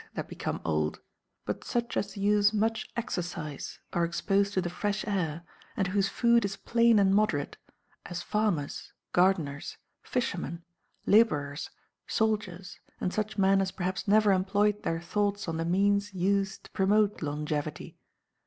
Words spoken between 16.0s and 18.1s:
used to promote longevity."